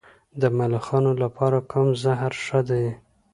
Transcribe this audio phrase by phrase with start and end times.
[0.41, 2.85] د ملخانو لپاره کوم زهر ښه دي؟